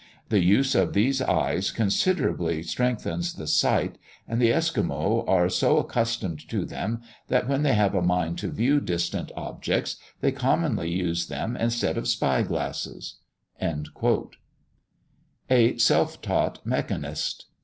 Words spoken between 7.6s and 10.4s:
they have a mind to view distant objects, they